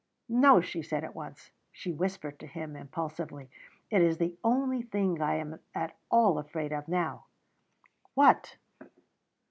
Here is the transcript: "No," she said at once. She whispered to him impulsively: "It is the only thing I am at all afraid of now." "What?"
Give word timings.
"No," 0.29 0.61
she 0.61 0.81
said 0.81 1.03
at 1.03 1.13
once. 1.13 1.51
She 1.71 1.91
whispered 1.93 2.39
to 2.39 2.47
him 2.47 2.75
impulsively: 2.75 3.51
"It 3.91 4.01
is 4.01 4.17
the 4.17 4.35
only 4.43 4.81
thing 4.81 5.21
I 5.21 5.35
am 5.35 5.59
at 5.75 5.95
all 6.09 6.39
afraid 6.39 6.71
of 6.73 6.87
now." 6.87 7.25
"What?" 8.15 8.57